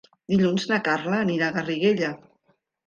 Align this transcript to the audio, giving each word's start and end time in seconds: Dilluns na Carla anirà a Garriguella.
Dilluns 0.31 0.65
na 0.71 0.81
Carla 0.89 1.21
anirà 1.27 1.51
a 1.53 1.57
Garriguella. 1.59 2.15